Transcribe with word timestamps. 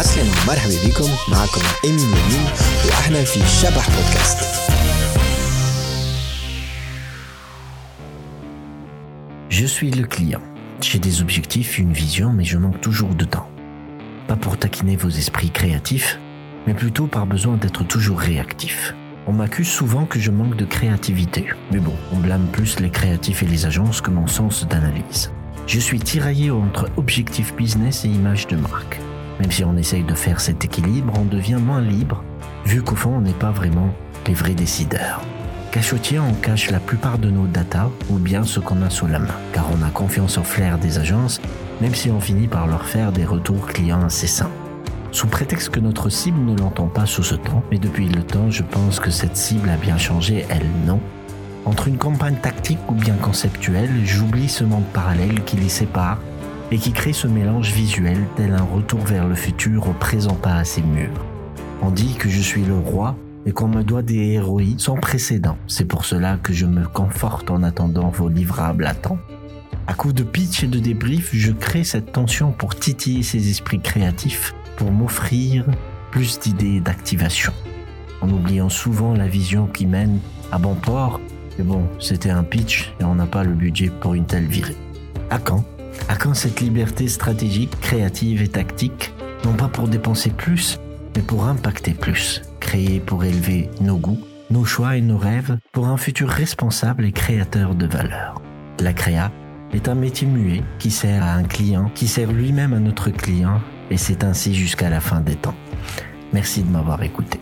عسلامة 0.00 0.30
ومرحبا 0.42 0.88
بكم 0.88 1.10
معكم 1.28 1.60
إيمين 1.84 2.00
يمين 2.00 2.46
وإحنا 2.86 3.24
في 3.24 3.40
شبح 3.62 3.88
بودكاست 3.90 4.56
Je 9.48 9.64
suis 9.64 9.90
le 9.90 10.04
client. 10.04 10.42
J'ai 10.82 10.98
des 10.98 11.22
objectifs, 11.22 11.78
une 11.78 11.92
vision, 11.92 12.30
mais 12.30 12.44
je 12.44 12.58
manque 12.58 12.80
toujours 12.82 13.14
de 13.14 13.24
temps. 13.24 13.48
Pas 14.28 14.36
pour 14.36 14.58
taquiner 14.58 14.96
vos 14.96 15.08
esprits 15.08 15.50
créatifs, 15.50 16.18
mais 16.66 16.74
plutôt 16.74 17.06
par 17.06 17.26
besoin 17.26 17.56
d'être 17.56 17.82
toujours 17.84 18.20
réactif. 18.20 18.94
On 19.26 19.32
m'accuse 19.32 19.68
souvent 19.68 20.04
que 20.04 20.18
je 20.20 20.30
manque 20.30 20.56
de 20.56 20.66
créativité, 20.66 21.46
mais 21.72 21.80
bon, 21.80 21.94
on 22.12 22.18
blâme 22.18 22.46
plus 22.52 22.80
les 22.80 22.90
créatifs 22.90 23.42
et 23.42 23.46
les 23.46 23.64
agences 23.66 24.00
que 24.00 24.10
mon 24.10 24.26
sens 24.26 24.68
d'analyse. 24.68 25.32
Je 25.66 25.80
suis 25.80 26.00
tiraillé 26.00 26.50
entre 26.50 26.90
objectif 26.96 27.54
business 27.56 28.04
et 28.04 28.08
image 28.08 28.46
de 28.46 28.56
marque. 28.56 29.00
Même 29.41 29.51
si 29.51 29.63
on 29.63 29.75
essaye 29.75 30.03
de 30.03 30.13
faire 30.13 30.39
cet 30.39 30.63
équilibre, 30.65 31.13
on 31.19 31.25
devient 31.25 31.57
moins 31.59 31.81
libre, 31.81 32.23
vu 32.63 32.83
qu'au 32.83 32.95
fond 32.95 33.15
on 33.15 33.21
n'est 33.21 33.33
pas 33.33 33.49
vraiment 33.49 33.89
les 34.27 34.35
vrais 34.35 34.53
décideurs. 34.53 35.19
Cachotier, 35.71 36.19
on 36.19 36.33
cache 36.33 36.69
la 36.69 36.79
plupart 36.79 37.17
de 37.17 37.31
nos 37.31 37.47
data 37.47 37.89
ou 38.11 38.19
bien 38.19 38.43
ce 38.43 38.59
qu'on 38.59 38.83
a 38.83 38.91
sous 38.91 39.07
la 39.07 39.17
main, 39.17 39.33
car 39.51 39.65
on 39.71 39.83
a 39.83 39.89
confiance 39.89 40.37
au 40.37 40.43
flair 40.43 40.77
des 40.77 40.99
agences, 40.99 41.41
même 41.81 41.95
si 41.95 42.11
on 42.11 42.21
finit 42.21 42.47
par 42.47 42.67
leur 42.67 42.85
faire 42.85 43.11
des 43.11 43.25
retours 43.25 43.65
clients 43.65 44.03
incessants. 44.03 44.51
Sous 45.11 45.25
prétexte 45.25 45.69
que 45.69 45.79
notre 45.79 46.09
cible 46.09 46.39
ne 46.45 46.55
l'entend 46.55 46.87
pas 46.87 47.07
sous 47.07 47.23
ce 47.23 47.33
temps, 47.33 47.63
mais 47.71 47.79
depuis 47.79 48.09
le 48.09 48.21
temps, 48.21 48.51
je 48.51 48.61
pense 48.61 48.99
que 48.99 49.09
cette 49.09 49.37
cible 49.37 49.69
a 49.69 49.77
bien 49.77 49.97
changé, 49.97 50.45
elle 50.49 50.67
non? 50.85 50.99
Entre 51.65 51.87
une 51.87 51.97
campagne 51.97 52.37
tactique 52.43 52.79
ou 52.89 52.93
bien 52.93 53.15
conceptuelle, 53.15 54.05
j'oublie 54.05 54.49
ce 54.49 54.63
monde 54.63 54.85
parallèle 54.93 55.43
qui 55.45 55.57
les 55.57 55.69
sépare 55.69 56.19
et 56.71 56.77
qui 56.77 56.93
crée 56.93 57.13
ce 57.13 57.27
mélange 57.27 57.71
visuel 57.73 58.17
tel 58.35 58.53
un 58.53 58.63
retour 58.63 59.01
vers 59.01 59.27
le 59.27 59.35
futur 59.35 59.89
au 59.89 59.93
présent 59.93 60.35
pas 60.35 60.55
assez 60.55 60.81
mûr. 60.81 61.09
On 61.81 61.91
dit 61.91 62.15
que 62.15 62.29
je 62.29 62.41
suis 62.41 62.63
le 62.63 62.77
roi 62.77 63.15
et 63.45 63.51
qu'on 63.51 63.67
me 63.67 63.83
doit 63.83 64.03
des 64.03 64.33
héroïs 64.33 64.79
sans 64.79 64.95
précédent. 64.95 65.57
C'est 65.67 65.85
pour 65.85 66.05
cela 66.05 66.37
que 66.41 66.53
je 66.53 66.65
me 66.65 66.87
conforte 66.87 67.51
en 67.51 67.63
attendant 67.63 68.09
vos 68.09 68.29
livrables 68.29 68.85
à 68.85 68.93
temps. 68.93 69.17
À 69.87 69.93
coup 69.93 70.13
de 70.13 70.23
pitch 70.23 70.63
et 70.63 70.67
de 70.67 70.79
débrief, 70.79 71.31
je 71.33 71.51
crée 71.51 71.83
cette 71.83 72.13
tension 72.13 72.51
pour 72.51 72.75
titiller 72.75 73.23
ces 73.23 73.49
esprits 73.49 73.81
créatifs, 73.81 74.53
pour 74.77 74.91
m'offrir 74.91 75.65
plus 76.11 76.39
d'idées 76.39 76.75
et 76.75 76.79
d'activation. 76.79 77.51
En 78.21 78.29
oubliant 78.29 78.69
souvent 78.69 79.13
la 79.13 79.27
vision 79.27 79.65
qui 79.65 79.87
mène 79.87 80.19
à 80.51 80.59
bon 80.59 80.75
port, 80.75 81.19
et 81.59 81.63
bon, 81.63 81.83
c'était 81.99 82.29
un 82.29 82.43
pitch 82.43 82.93
et 82.99 83.03
on 83.03 83.15
n'a 83.15 83.25
pas 83.25 83.43
le 83.43 83.53
budget 83.53 83.89
pour 83.89 84.13
une 84.13 84.25
telle 84.25 84.45
virée. 84.45 84.77
À 85.29 85.39
quand? 85.39 85.65
À 86.09 86.15
quand 86.15 86.33
cette 86.33 86.61
liberté 86.61 87.07
stratégique, 87.07 87.79
créative 87.81 88.41
et 88.41 88.47
tactique 88.47 89.13
Non 89.45 89.53
pas 89.53 89.67
pour 89.67 89.87
dépenser 89.87 90.29
plus, 90.29 90.79
mais 91.15 91.21
pour 91.21 91.45
impacter 91.45 91.93
plus 91.93 92.41
créé 92.61 93.01
pour 93.01 93.25
élever 93.25 93.69
nos 93.81 93.97
goûts, 93.97 94.21
nos 94.49 94.63
choix 94.63 94.95
et 94.95 95.01
nos 95.01 95.17
rêves 95.17 95.57
pour 95.73 95.87
un 95.87 95.97
futur 95.97 96.29
responsable 96.29 97.03
et 97.03 97.11
créateur 97.11 97.75
de 97.75 97.85
valeur. 97.85 98.41
La 98.79 98.93
créa 98.93 99.29
est 99.73 99.89
un 99.89 99.95
métier 99.95 100.25
muet 100.25 100.63
qui 100.79 100.89
sert 100.89 101.21
à 101.21 101.33
un 101.33 101.43
client, 101.43 101.91
qui 101.93 102.07
sert 102.07 102.31
lui-même 102.31 102.73
à 102.73 102.79
notre 102.79 103.09
client, 103.09 103.59
et 103.89 103.97
c'est 103.97 104.23
ainsi 104.23 104.55
jusqu'à 104.55 104.89
la 104.89 105.01
fin 105.01 105.19
des 105.19 105.35
temps. 105.35 105.55
Merci 106.31 106.63
de 106.63 106.69
m'avoir 106.69 107.03
écouté. 107.03 107.41